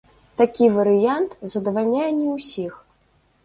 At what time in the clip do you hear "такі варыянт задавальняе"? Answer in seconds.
0.41-2.11